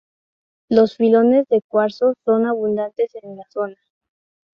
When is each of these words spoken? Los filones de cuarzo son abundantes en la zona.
Los 0.67 0.97
filones 0.97 1.47
de 1.49 1.61
cuarzo 1.61 2.15
son 2.25 2.47
abundantes 2.47 3.11
en 3.21 3.37
la 3.37 3.43
zona. 3.51 3.77